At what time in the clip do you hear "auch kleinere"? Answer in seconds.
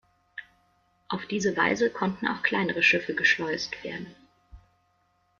2.27-2.81